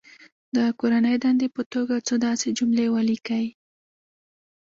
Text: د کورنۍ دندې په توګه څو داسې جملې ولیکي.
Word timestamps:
د 0.55 0.57
کورنۍ 0.79 1.15
دندې 1.23 1.47
په 1.55 1.61
توګه 1.73 1.95
څو 2.07 2.15
داسې 2.25 2.47
جملې 2.57 2.85
ولیکي. 2.95 3.45